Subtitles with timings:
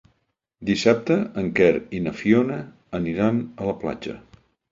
[0.69, 1.67] Dissabte en Quer
[1.99, 2.59] i na Fiona
[3.01, 4.19] aniran a la platja.